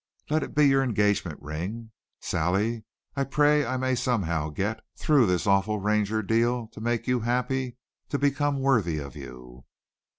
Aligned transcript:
Let 0.31 0.41
it 0.41 0.55
be 0.55 0.67
your 0.67 0.81
engagement 0.81 1.39
ring. 1.43 1.91
Sally, 2.21 2.85
I 3.15 3.23
pray 3.23 3.63
I 3.67 3.77
may 3.77 3.93
somehow 3.93 4.49
get 4.49 4.83
through 4.97 5.27
this 5.27 5.45
awful 5.45 5.77
Ranger 5.79 6.23
deal 6.23 6.69
to 6.69 6.81
make 6.81 7.05
you 7.05 7.19
happy, 7.19 7.77
to 8.09 8.17
become 8.17 8.61
worthy 8.61 8.97
of 8.97 9.15
you!" 9.15 9.63